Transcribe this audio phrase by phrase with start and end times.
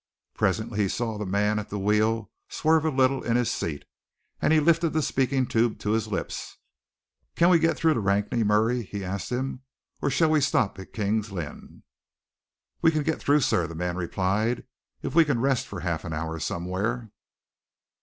[0.33, 3.85] Presently he saw the man at the wheel swerve a little in his seat,
[4.41, 6.57] and he lifted the speaking tube to his lips.
[7.35, 9.61] "Can we get through to Rakney, Murray," he asked him,
[10.01, 11.83] "or shall we stop at King's Lynn?"
[12.81, 14.63] "We can get through, sir," the man replied,
[15.03, 17.11] "if we can rest for half an hour somewhere."